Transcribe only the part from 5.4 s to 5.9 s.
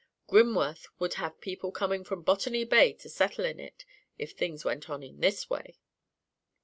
way.